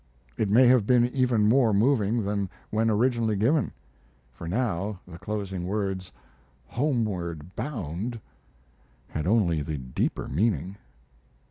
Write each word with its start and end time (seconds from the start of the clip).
It 0.35 0.49
may 0.49 0.65
have 0.65 0.87
been 0.87 1.05
even 1.09 1.47
more 1.47 1.75
moving 1.75 2.23
than 2.25 2.49
when 2.71 2.89
originally 2.89 3.35
given, 3.35 3.71
for 4.33 4.47
now 4.47 4.99
the 5.07 5.19
closing 5.19 5.67
words, 5.67 6.11
"homeward 6.65 7.55
bound," 7.55 8.19
had 9.09 9.27
only 9.27 9.61
the 9.61 9.77
deeper 9.77 10.27
meaning. 10.27 10.75